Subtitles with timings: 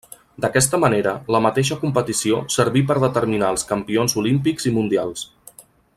[0.43, 5.29] D'aquesta manera la mateixa competició serví per determinar els campions olímpics i mundials.